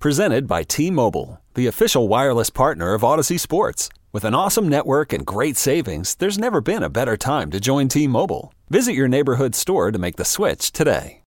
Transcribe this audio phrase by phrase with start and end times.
[0.00, 3.88] Presented by T Mobile, the official wireless partner of Audacy Sports.
[4.12, 7.88] With an awesome network and great savings, there's never been a better time to join
[7.88, 8.52] T Mobile.
[8.68, 11.22] Visit your neighborhood store to make the switch today.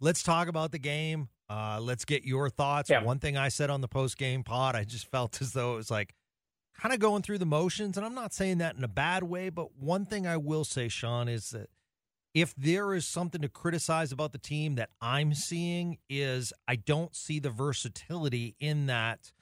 [0.00, 1.28] Let's talk about the game.
[1.48, 2.90] Uh, let's get your thoughts.
[2.90, 3.02] Yeah.
[3.04, 5.76] One thing I said on the post game pod, I just felt as though it
[5.76, 6.14] was like
[6.76, 7.96] kind of going through the motions.
[7.96, 10.88] And I'm not saying that in a bad way, but one thing I will say,
[10.88, 11.68] Sean, is that
[12.34, 17.14] if there is something to criticize about the team that I'm seeing is I don't
[17.14, 19.32] see the versatility in that.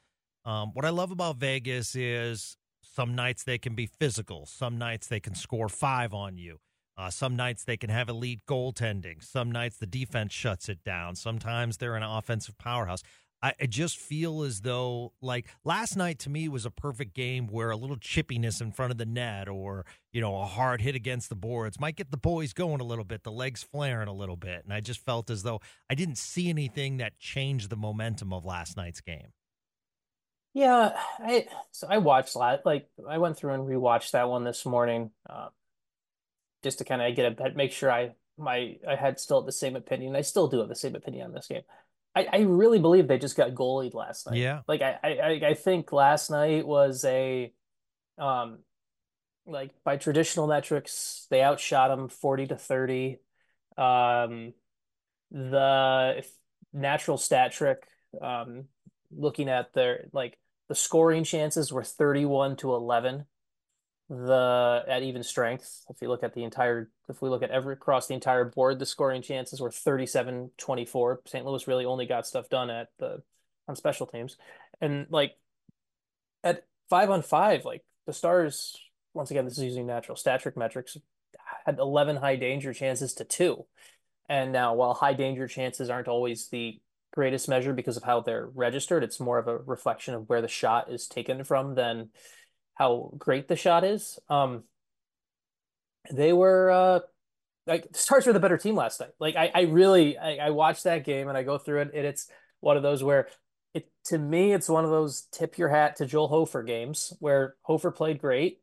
[0.44, 5.06] Um, what I love about Vegas is some nights they can be physical, some nights
[5.06, 6.58] they can score five on you.
[6.96, 9.22] Uh, some nights they can have elite goaltending.
[9.22, 11.14] Some nights the defense shuts it down.
[11.14, 13.02] Sometimes they're an offensive powerhouse.
[13.42, 17.46] I, I just feel as though, like last night to me was a perfect game
[17.46, 20.94] where a little chippiness in front of the net or, you know, a hard hit
[20.94, 24.12] against the boards might get the boys going a little bit, the legs flaring a
[24.12, 24.64] little bit.
[24.64, 28.44] And I just felt as though I didn't see anything that changed the momentum of
[28.44, 29.32] last night's game.
[30.54, 32.66] Yeah, I so I watched that.
[32.66, 35.48] Like I went through and rewatched that one this morning, uh,
[36.64, 39.76] just to kind of get a make sure I my I had still the same
[39.76, 40.16] opinion.
[40.16, 41.62] I still do have the same opinion on this game.
[42.18, 44.38] I, I really believe they just got goalied last night.
[44.38, 44.60] Yeah.
[44.66, 47.52] Like I, I I think last night was a
[48.18, 48.58] um
[49.46, 53.18] like by traditional metrics, they outshot them 40 to 30.
[53.76, 54.52] Um
[55.30, 56.24] the
[56.72, 57.86] natural stat trick,
[58.20, 58.64] um
[59.10, 63.26] looking at their like the scoring chances were 31 to 11
[64.10, 67.74] the at even strength if you look at the entire if we look at every
[67.74, 72.26] across the entire board the scoring chances were 37 24 st louis really only got
[72.26, 73.22] stuff done at the
[73.68, 74.36] on special teams.
[74.80, 75.36] And like
[76.42, 78.76] at five on five like the stars
[79.14, 80.96] once again this is using natural stat trick metrics
[81.66, 83.66] had 11 high danger chances to two.
[84.28, 86.80] And now while high danger chances aren't always the
[87.12, 90.48] greatest measure because of how they're registered it's more of a reflection of where the
[90.48, 92.10] shot is taken from than
[92.78, 94.20] how great the shot is.
[94.30, 94.62] Um,
[96.10, 97.00] they were uh,
[97.66, 99.10] like Stars were the better team last night.
[99.18, 102.06] Like I, I really I, I watched that game and I go through it and
[102.06, 102.30] it's
[102.60, 103.28] one of those where
[103.74, 107.56] it to me it's one of those tip your hat to Joel Hofer games where
[107.62, 108.60] Hofer played great.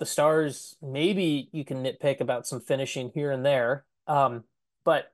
[0.00, 4.44] The Stars maybe you can nitpick about some finishing here and there, um,
[4.84, 5.12] but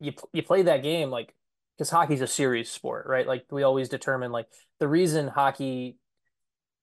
[0.00, 1.34] you you play that game like
[1.76, 3.26] because hockey's a series sport, right?
[3.26, 4.46] Like we always determine like
[4.78, 5.96] the reason hockey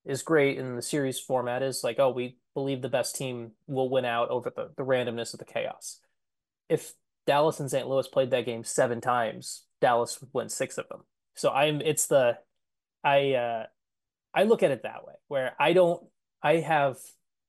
[0.08, 3.90] is great in the series format is like, oh, we believe the best team will
[3.90, 6.00] win out over the, the randomness of the chaos.
[6.70, 6.94] If
[7.28, 7.88] Dallas and St.
[7.88, 11.02] Louis played that game seven times, Dallas would win six of them.
[11.36, 12.38] So I'm it's the
[13.04, 13.66] I uh
[14.34, 16.02] I look at it that way, where I don't
[16.42, 16.98] I have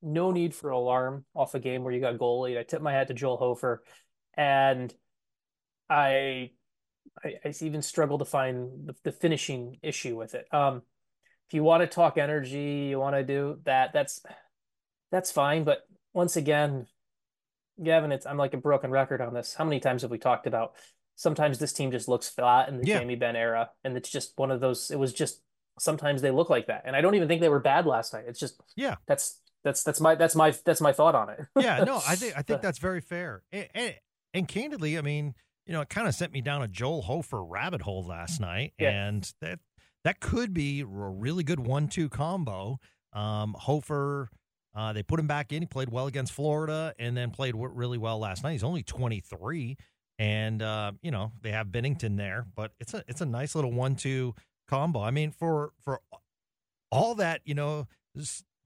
[0.03, 2.59] no need for alarm off a game where you got goalie.
[2.59, 3.85] I tip my hat to Joel Hofer
[4.37, 4.93] and
[5.89, 6.51] I
[7.25, 10.47] I, I even struggle to find the, the finishing issue with it.
[10.53, 10.83] Um
[11.49, 14.21] if you want to talk energy, you want to do that, that's
[15.11, 15.65] that's fine.
[15.65, 16.87] But once again,
[17.83, 19.55] Gavin, it's I'm like a broken record on this.
[19.55, 20.75] How many times have we talked about
[21.17, 22.99] sometimes this team just looks flat in the Yeah.
[23.01, 24.91] Jamie Benn era, and it's just one of those.
[24.91, 25.41] It was just
[25.79, 28.25] sometimes they look like that, and I don't even think they were bad last night.
[28.29, 28.97] It's just Yeah.
[29.07, 31.41] that's that's that's my that's my that's my thought on it.
[31.59, 33.43] yeah, no, I think I think that's very fair.
[33.53, 33.95] And, and,
[34.35, 35.35] and candidly, I mean,
[35.67, 38.75] you know, it kind of sent me down a Joel Hofer rabbit hole last night,
[38.79, 38.91] Yeah.
[38.91, 39.61] and that
[40.09, 42.79] that could be a really good one-two combo.
[43.13, 44.31] Um, Hofer,
[44.75, 45.61] uh, they put him back in.
[45.61, 48.53] He played well against Florida, and then played really well last night.
[48.53, 49.77] He's only twenty-three,
[50.19, 53.71] and uh, you know they have Binnington there, but it's a it's a nice little
[53.71, 54.35] one-two
[54.67, 55.03] combo.
[55.03, 56.01] I mean, for for
[56.91, 57.87] all that, you know,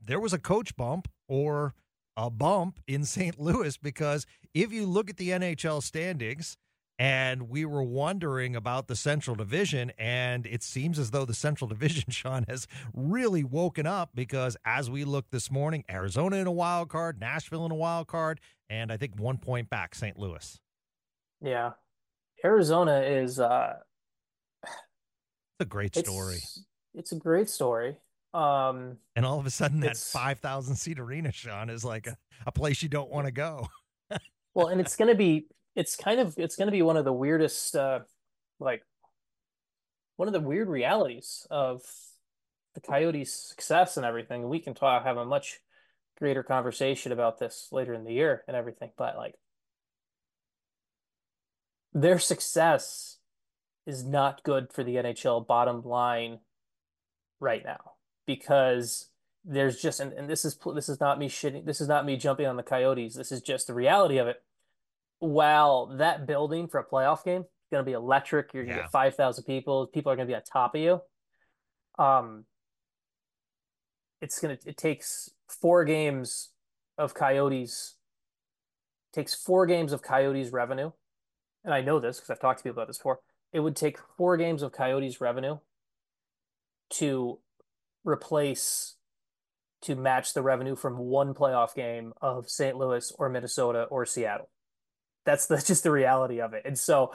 [0.00, 1.74] there was a coach bump or
[2.16, 3.40] a bump in St.
[3.40, 6.56] Louis because if you look at the NHL standings,
[7.02, 11.66] and we were wondering about the Central Division, and it seems as though the Central
[11.69, 16.52] Division, Sean, has really woken up because as we look this morning, Arizona in a
[16.52, 18.38] wild card, Nashville in a wild card,
[18.70, 20.16] and I think one point back St.
[20.16, 20.60] Louis.
[21.40, 21.72] Yeah.
[22.44, 23.78] Arizona is uh
[24.62, 24.72] it's
[25.58, 26.37] a great story.
[26.37, 26.64] It's,
[26.94, 27.96] it's a great story.
[28.32, 32.16] Um and all of a sudden that 5,000 seat arena Sean is like a,
[32.46, 33.66] a place you don't want to go.
[34.54, 37.04] well, and it's going to be it's kind of it's going to be one of
[37.04, 38.00] the weirdest uh
[38.60, 38.82] like
[40.16, 41.82] one of the weird realities of
[42.74, 44.48] the Coyotes' success and everything.
[44.48, 45.60] We can talk have a much
[46.19, 49.34] greater conversation about this later in the year and everything, but like
[51.92, 53.18] their success
[53.86, 56.38] is not good for the NHL bottom line
[57.40, 57.92] right now
[58.26, 59.08] because
[59.44, 62.16] there's just and, and this is this is not me shitting this is not me
[62.16, 64.40] jumping on the coyotes this is just the reality of it
[65.22, 68.80] while that building for a playoff game is going to be electric you're going to
[68.80, 68.86] yeah.
[68.86, 71.00] get 5000 people people are going to be on top of you
[71.98, 72.44] um
[74.20, 76.50] it's going to it takes four games
[76.98, 77.96] of coyotes
[79.12, 80.90] takes four games of coyotes revenue
[81.64, 83.20] and I know this because I've talked to people about this before,
[83.52, 85.58] it would take four games of Coyotes revenue
[86.90, 87.38] to
[88.04, 88.96] replace
[89.82, 92.76] to match the revenue from one playoff game of St.
[92.76, 94.48] Louis or Minnesota or Seattle.
[95.24, 96.62] That's the, just the reality of it.
[96.64, 97.12] And so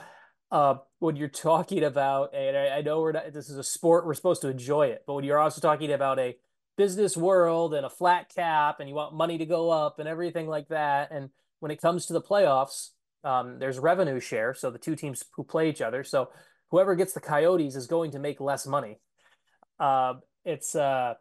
[0.51, 4.05] uh, when you're talking about, and I, I know we're not, this is a sport,
[4.05, 6.37] we're supposed to enjoy it, but when you're also talking about a
[6.77, 10.47] business world and a flat cap and you want money to go up and everything
[10.47, 12.89] like that, and when it comes to the playoffs,
[13.23, 16.03] um, there's revenue share, so the two teams who play each other.
[16.03, 16.29] So
[16.69, 18.99] whoever gets the Coyotes is going to make less money.
[19.79, 20.15] Uh,
[20.45, 21.15] it's uh,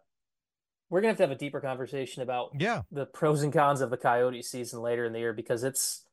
[0.88, 3.90] we're gonna have to have a deeper conversation about yeah the pros and cons of
[3.90, 6.05] the Coyotes season later in the year because it's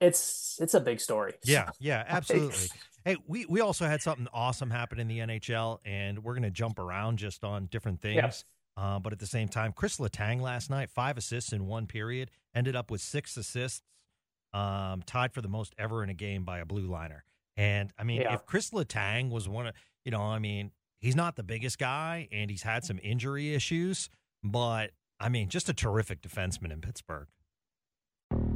[0.00, 1.34] it's it's a big story.
[1.44, 2.68] Yeah, yeah, absolutely.
[3.04, 6.78] hey, we we also had something awesome happen in the NHL, and we're gonna jump
[6.78, 8.16] around just on different things.
[8.16, 8.30] Yeah.
[8.76, 12.30] Uh, but at the same time, Chris Letang last night, five assists in one period,
[12.54, 13.82] ended up with six assists
[14.52, 17.24] um, tied for the most ever in a game by a blue liner.
[17.56, 18.34] And I mean, yeah.
[18.34, 19.74] if Chris Letang was one of,
[20.04, 20.70] you know, I mean,
[21.00, 24.08] he's not the biggest guy and he's had some injury issues,
[24.42, 27.26] but I mean, just a terrific defenseman in Pittsburgh.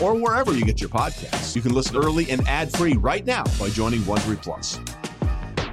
[0.00, 1.56] or wherever you get your podcasts.
[1.56, 4.80] You can listen early and ad free right now by joining Wondery Plus.
[5.58, 5.72] I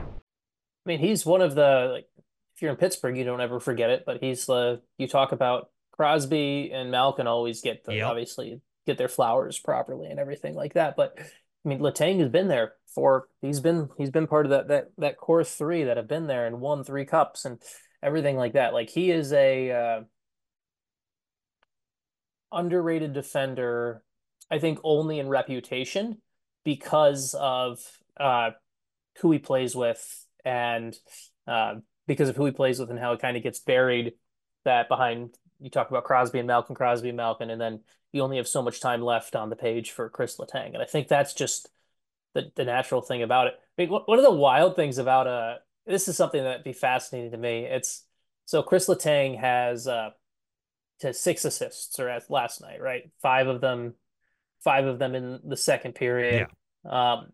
[0.86, 2.08] mean, he's one of the like
[2.56, 4.04] if you're in Pittsburgh, you don't ever forget it.
[4.06, 8.08] But he's the you talk about Crosby and Malkin always get the yep.
[8.08, 10.96] obviously get their flowers properly and everything like that.
[10.96, 14.68] But I mean, Letang has been there for he's been he's been part of that
[14.68, 17.62] that that core three that have been there and won three cups and
[18.02, 18.74] everything like that.
[18.74, 20.02] Like he is a uh,
[22.54, 24.04] underrated defender.
[24.52, 26.18] I think only in reputation
[26.64, 27.80] because of
[28.20, 28.52] uh,
[29.20, 30.96] who he plays with and
[31.48, 31.76] uh,
[32.08, 34.14] because of who he plays with and how it kind of gets buried,
[34.66, 37.82] that behind you talk about Crosby and Malkin, Crosby and Malkin, and then
[38.12, 40.86] you only have so much time left on the page for Chris Letang, and I
[40.86, 41.70] think that's just
[42.34, 43.54] the the natural thing about it.
[43.78, 45.56] I mean, one of the wild things about uh
[45.86, 47.66] this is something that'd be fascinating to me.
[47.66, 48.06] It's
[48.46, 50.12] so Chris Letang has uh
[51.00, 53.10] to six assists or at last night, right?
[53.22, 53.96] Five of them,
[54.64, 56.48] five of them in the second period.
[56.86, 57.18] Yeah.
[57.18, 57.28] Um,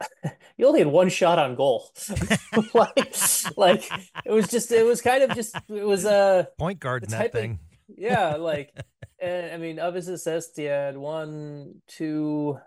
[0.56, 1.90] you only had one shot on goal.
[2.74, 3.16] like,
[3.56, 3.90] like
[4.24, 7.32] it was just it was kind of just it was a point guard in that
[7.32, 7.52] thing.
[7.52, 7.58] Of,
[7.98, 8.74] yeah, like
[9.20, 12.58] and I mean of his assists, he had one, two,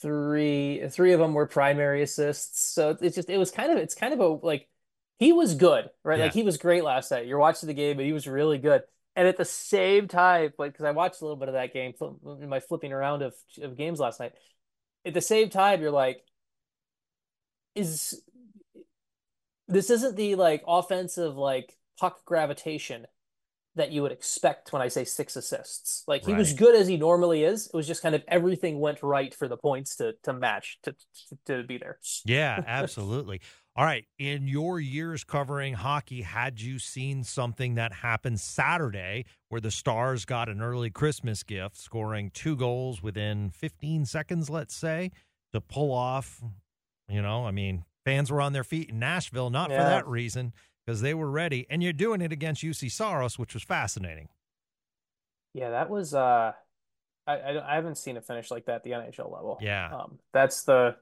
[0.00, 0.82] three.
[0.88, 2.72] Three of them were primary assists.
[2.72, 4.68] So it's just it was kind of it's kind of a like
[5.18, 6.18] he was good, right?
[6.18, 6.24] Yeah.
[6.26, 7.26] Like he was great last night.
[7.26, 8.82] You're watching the game, but he was really good.
[9.16, 11.92] And at the same time, like because I watched a little bit of that game
[12.40, 14.32] in my flipping around of, of games last night
[15.04, 16.24] at the same time, you're like,
[17.74, 18.20] is
[19.68, 23.06] this isn't the like offensive like puck gravitation
[23.76, 26.02] that you would expect when I say six assists.
[26.08, 26.38] Like he right.
[26.38, 27.66] was good as he normally is.
[27.66, 30.92] It was just kind of everything went right for the points to to match to
[30.92, 31.98] to, to be there.
[32.24, 33.40] Yeah, absolutely.
[33.76, 34.04] All right.
[34.18, 40.24] In your years covering hockey, had you seen something that happened Saturday where the Stars
[40.24, 45.12] got an early Christmas gift, scoring two goals within 15 seconds, let's say,
[45.52, 46.42] to pull off?
[47.08, 49.78] You know, I mean, fans were on their feet in Nashville, not yeah.
[49.78, 50.52] for that reason,
[50.90, 51.68] because they were ready.
[51.70, 54.28] And you're doing it against Juuse Saros, which was fascinating.
[55.54, 56.14] Yeah, that was.
[56.14, 56.52] uh
[57.26, 59.58] I, I, I haven't seen a finish like that at the NHL level.
[59.60, 60.96] Yeah, um, that's the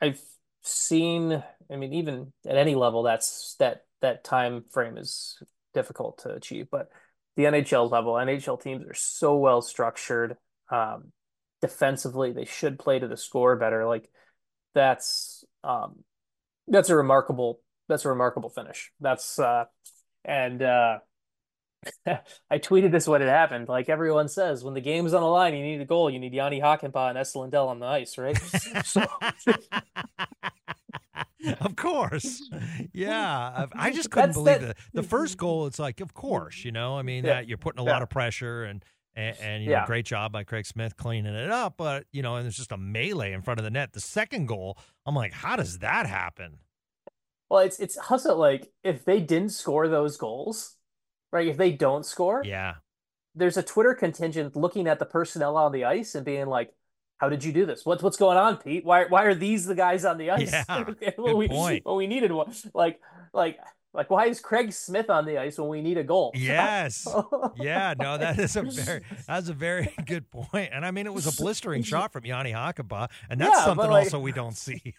[0.00, 0.20] I've
[0.62, 1.42] seen.
[1.70, 6.68] I mean, even at any level, that's that that time frame is difficult to achieve.
[6.70, 6.90] But
[7.36, 10.36] the NHL level, NHL teams are so well structured.
[10.70, 11.12] Um,
[11.62, 13.86] defensively, they should play to the score better.
[13.86, 14.10] Like
[14.74, 16.04] that's um,
[16.66, 18.92] that's a remarkable that's a remarkable finish.
[19.00, 19.64] That's uh,
[20.24, 20.98] and uh,
[22.50, 23.68] I tweeted this when it happened.
[23.68, 26.10] Like everyone says, when the game's on the line, you need a goal.
[26.10, 28.36] You need Jani Hakanpää and Esa Lindell on the ice, right?
[28.84, 29.04] so,
[31.60, 32.48] of course,
[32.92, 33.66] yeah.
[33.72, 34.76] I just couldn't believe that.
[34.92, 36.98] The, the first goal, it's like, of course, you know.
[36.98, 37.34] I mean, yeah.
[37.34, 37.92] that you're putting a yeah.
[37.92, 41.50] lot of pressure and and, and you know, great job by Craig Smith cleaning it
[41.50, 41.74] up.
[41.76, 43.92] But you know, and there's just a melee in front of the net.
[43.92, 46.58] The second goal, I'm like, how does that happen?
[47.50, 50.76] Well, it's it's also like if they didn't score those goals,
[51.32, 51.48] right?
[51.48, 52.74] If they don't score, yeah,
[53.34, 56.74] there's a Twitter contingent looking at the personnel on the ice and being like,
[57.18, 57.86] "How did you do this?
[57.86, 58.84] What's what's going on, Pete?
[58.84, 60.52] Why why are these the guys on the ice?
[60.52, 60.84] Yeah,
[61.18, 61.84] well, we, point.
[61.86, 62.52] We needed one.
[62.74, 63.00] Like
[63.32, 63.58] like
[63.94, 66.32] like, why is Craig Smith on the ice when we need a goal?
[66.38, 67.06] Yes.
[67.56, 67.94] yeah.
[67.98, 70.70] No, that is a very that's a very good point.
[70.72, 73.90] And I mean, it was a blistering shot from Jani Hakanpää, and that's yeah, something
[73.90, 74.94] like, also we don't see.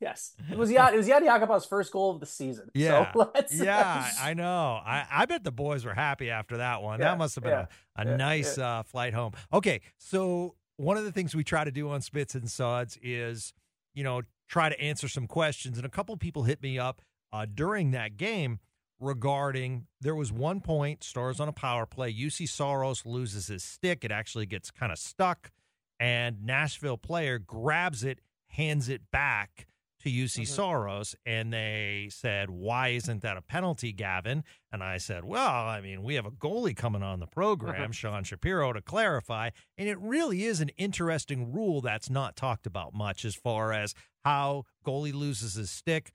[0.00, 2.70] yes, it was Yanni, it was Jani Hakanpää's first goal of the season.
[2.74, 3.12] Yeah.
[3.12, 4.80] So yeah, I know.
[4.84, 7.00] I I bet the boys were happy after that one.
[7.00, 9.32] Yeah, that must have been yeah, a, a nice uh, flight home.
[9.52, 13.52] Okay, so one of the things we try to do on Spits and Suds is,
[13.94, 17.00] you know, try to answer some questions, and a couple people hit me up
[17.34, 18.60] uh, during that game
[19.00, 22.14] regarding there was one point, Stars on a power play.
[22.14, 24.04] Juuse Saros loses his stick.
[24.04, 25.50] It actually gets kind of stuck,
[25.98, 29.66] and Nashville player grabs it, hands it back
[30.00, 30.44] to Juuse mm-hmm.
[30.44, 34.44] Saros, and they said, Why isn't that a penalty, Gavin?
[34.70, 38.22] And I said, Well, I mean, we have a goalie coming on the program, Sean
[38.22, 39.50] Shapiro, to clarify.
[39.76, 43.92] And it really is an interesting rule that's not talked about much as far as
[44.24, 46.12] how goalie loses his stick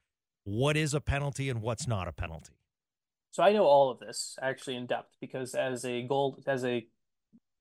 [0.50, 2.53] what is a penalty and what's not a penalty?
[3.32, 6.88] So I know all of this actually in depth because as a goal as a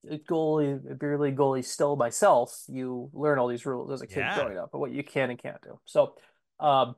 [0.07, 4.19] goalie, a beer league goalie still myself, you learn all these rules as a kid
[4.19, 4.35] yeah.
[4.35, 5.79] growing up, but what you can and can't do.
[5.85, 6.15] So
[6.59, 6.95] um,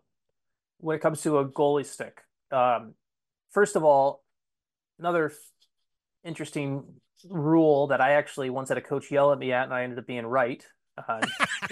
[0.79, 2.21] when it comes to a goalie stick,
[2.53, 2.95] um,
[3.51, 4.23] first of all,
[4.99, 5.33] another
[6.25, 6.85] interesting
[7.29, 9.99] rule that I actually once had a coach yell at me at, and I ended
[9.99, 10.65] up being right
[11.09, 11.21] uh,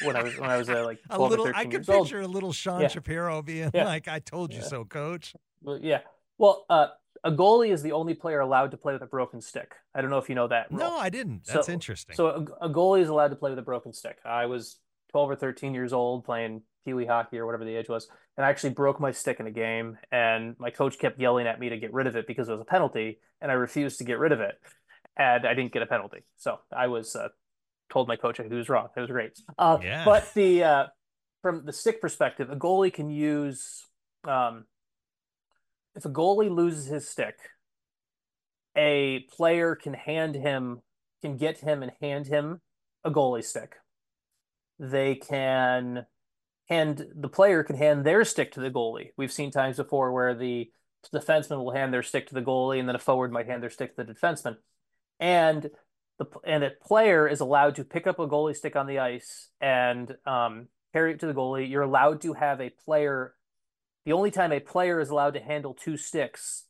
[0.04, 1.50] when I was when I was uh, like a little.
[1.54, 2.30] I could picture old.
[2.30, 2.88] a little Sean yeah.
[2.88, 3.84] Shapiro being yeah.
[3.84, 4.66] like, "I told you yeah.
[4.66, 6.00] so, coach." Well, yeah.
[6.38, 6.88] Well, uh,
[7.24, 9.74] a goalie is the only player allowed to play with a broken stick.
[9.94, 10.70] I don't know if you know that.
[10.70, 10.80] Rule.
[10.80, 11.44] No, I didn't.
[11.46, 12.16] That's so, interesting.
[12.16, 12.28] So
[12.60, 14.18] a, a, goalie is allowed to play with a broken stick.
[14.24, 14.78] I was
[15.10, 18.44] 12 or 13 years old playing pee wee hockey or whatever the age was, and
[18.44, 19.98] I actually broke my stick in a game.
[20.12, 22.60] And my coach kept yelling at me to get rid of it because it was
[22.60, 24.54] a penalty, and I refused to get rid of it,
[25.16, 26.24] and I didn't get a penalty.
[26.36, 27.28] So I was uh,
[27.90, 28.88] told my coach he was wrong.
[28.96, 29.38] It was great.
[29.58, 30.04] Uh, yeah.
[30.04, 30.86] But the uh,
[31.42, 33.84] from the stick perspective, a goalie can use
[34.24, 34.64] um,
[35.94, 37.36] if a goalie loses his stick,
[38.76, 40.80] a player can hand him
[41.20, 42.60] can get him and hand him
[43.04, 43.74] a goalie stick.
[44.78, 46.06] They can
[46.68, 49.10] hand the player can hand their stick to the goalie.
[49.16, 50.70] We've seen times before where the
[51.12, 53.70] defenseman will hand their stick to the goalie, and then a forward might hand their
[53.70, 54.56] stick to the defenseman.
[55.18, 55.70] And
[56.18, 59.48] the and that player is allowed to pick up a goalie stick on the ice
[59.60, 61.68] and um, carry it to the goalie.
[61.68, 63.34] You're allowed to have a player.
[64.04, 66.64] The only time a player is allowed to handle two sticks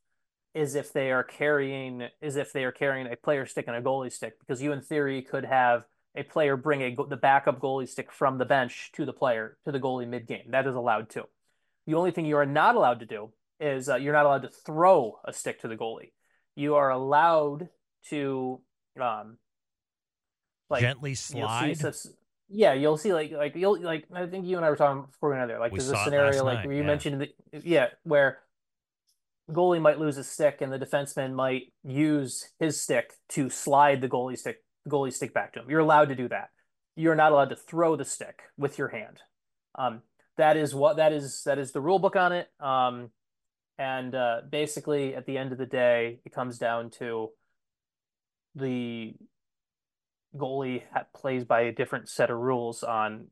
[0.55, 3.83] is if they are carrying is if they are carrying a player stick and a
[3.83, 5.85] goalie stick because you in theory could have
[6.17, 9.73] a player bring a the backup goalie stick from the bench to the player to
[9.73, 10.51] the goalie mid game.
[10.51, 11.25] That is allowed too.
[11.87, 14.49] The only thing you are not allowed to do is uh, you're not allowed to
[14.49, 16.13] throw a stick to the goalie.
[16.55, 17.69] You are allowed
[18.11, 18.61] to
[19.01, 19.39] um
[20.71, 21.77] like gently slide.
[21.81, 21.93] You'll
[22.51, 25.35] yeah, you'll see like like you'll like I think you and I were talking before
[25.47, 25.59] there.
[25.59, 26.87] Like we there's a scenario like night, where you yeah.
[26.87, 28.39] mentioned the, yeah where
[29.51, 34.09] goalie might lose a stick and the defenseman might use his stick to slide the
[34.09, 35.71] goalie stick goalie stick back to him.
[35.71, 36.49] You're allowed to do that.
[36.97, 39.21] You're not allowed to throw the stick with your hand.
[39.75, 40.03] Um,
[40.37, 42.49] that is what that is that is the rule book on it.
[42.61, 43.11] Um,
[43.79, 47.31] and uh, basically, at the end of the day, it comes down to
[48.59, 49.15] the
[50.37, 50.83] goalie
[51.15, 53.29] plays by a different set of rules on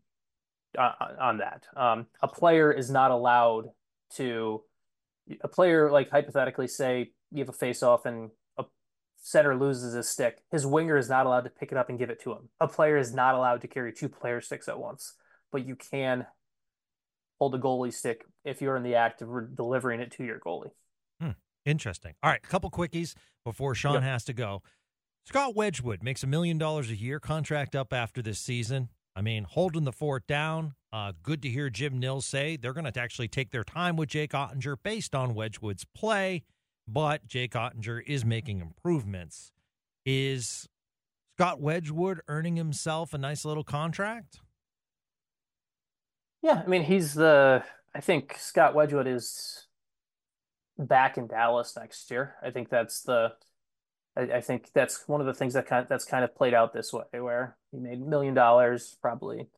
[0.79, 1.67] uh, on that.
[1.77, 3.67] Um, a player is not allowed
[4.15, 4.63] to
[5.43, 8.65] a player like hypothetically say you have a face off and a
[9.17, 10.39] center loses his stick.
[10.51, 12.49] His winger is not allowed to pick it up and give it to him.
[12.61, 15.15] A player is not allowed to carry two player sticks at once,
[15.51, 16.27] but you can
[17.39, 20.39] hold a goalie stick if you're in the act of re- delivering it to your
[20.39, 20.71] goalie.
[21.21, 21.31] Hmm.
[21.65, 22.15] Interesting.
[22.23, 23.15] All right, a couple quickies
[23.45, 24.03] before Sean yep.
[24.03, 24.63] has to go.
[25.27, 28.91] Scott Wedgewood makes a million dollars a year, contract up after this season.
[29.17, 30.75] I mean, holding the fort down.
[30.93, 34.09] Uh, good to hear Jim Nill say they're going to actually take their time with
[34.09, 36.45] Jake Oettinger based on Wedgewood's play,
[36.87, 39.51] but Jake Oettinger is making improvements.
[40.05, 40.69] Is
[41.37, 44.39] Scott Wedgewood earning himself a nice little contract?
[46.41, 47.65] Yeah, I mean, he's the.
[47.93, 49.67] I think Scott Wedgewood is
[50.79, 52.37] back in Dallas next year.
[52.41, 53.33] I think that's the
[54.17, 56.55] I, I, think that's one of the things that kind of, that's kind of played
[56.55, 58.97] out this way, where he made a million dollars.
[59.01, 59.49] Probably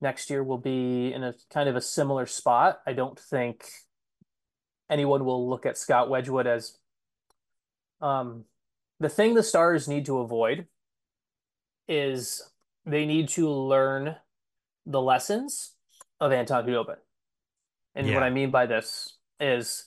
[0.00, 2.80] next year will be in a kind of a similar spot.
[2.86, 3.64] I don't think
[4.90, 6.76] anyone will look at Scott Wedgewood as
[8.00, 8.44] um,
[9.00, 10.66] the thing the Stars need to avoid
[11.88, 12.42] is
[12.84, 14.16] they need to learn
[14.86, 15.74] the lessons
[16.20, 16.96] of Anton Khudobin.
[17.94, 18.14] And yeah.
[18.14, 19.86] what I mean by this is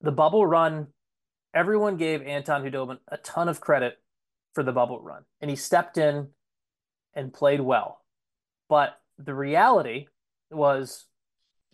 [0.00, 0.88] the bubble run
[1.54, 3.98] everyone gave Anton Khudobin a ton of credit
[4.54, 6.28] for the bubble run, and he stepped in
[7.14, 8.02] and played well.
[8.68, 10.06] But the reality
[10.50, 11.06] was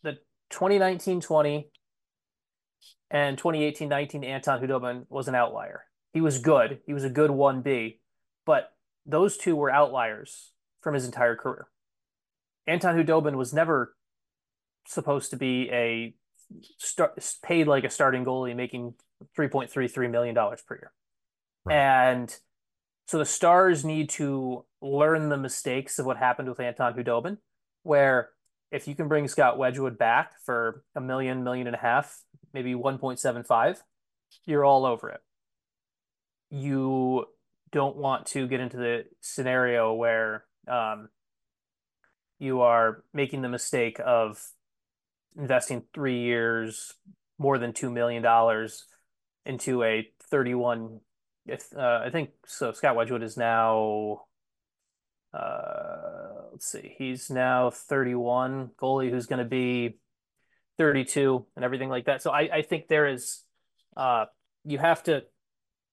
[0.03, 0.19] the
[0.51, 1.67] 2019-20
[3.11, 5.85] and 2018-19 Anton Khudobin was an outlier.
[6.13, 6.81] He was good.
[6.87, 7.99] He was a good 1B,
[8.45, 8.73] but
[9.05, 11.69] those two were outliers from his entire career.
[12.67, 13.95] Anton Khudobin was never
[14.87, 16.15] supposed to be a
[16.79, 18.95] start, paid like a starting goalie making
[19.37, 20.93] $3.33 million per year.
[21.65, 21.77] Right.
[21.77, 22.35] And
[23.07, 27.39] so the Stars need to learn the mistakes of what happened with Anton Khudobin,
[27.83, 28.31] where
[28.71, 32.21] if you can bring Scott Wedgewood back for a million, million and a half,
[32.53, 33.79] maybe 1.75,
[34.45, 35.21] you're all over it.
[36.51, 37.27] You
[37.71, 41.09] don't want to get into the scenario where um,
[42.39, 44.43] you are making the mistake of
[45.37, 46.95] investing three years,
[47.39, 48.23] more than $2 million
[49.47, 51.01] into a 31
[51.47, 54.23] if uh, I think so Scott Wedgewood is now
[55.33, 59.99] uh, let's see he's now 31 goalie who's going to be
[60.79, 62.23] 32 and everything like that.
[62.23, 63.43] So I, I think there is
[63.97, 64.27] uh,
[64.65, 65.25] you have to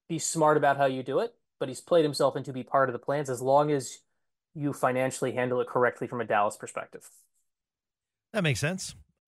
[0.10, 2.94] be smart about how you do it but he's played himself into be part of
[2.94, 4.00] the plans as long as
[4.54, 7.10] you financially handle it correctly from a Dallas perspective.
[8.34, 8.96] That makes sense